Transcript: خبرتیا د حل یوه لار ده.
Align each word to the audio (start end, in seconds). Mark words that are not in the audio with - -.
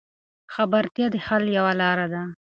خبرتیا 0.53 1.05
د 1.13 1.15
حل 1.25 1.43
یوه 1.57 1.73
لار 1.81 1.99
ده. 2.13 2.21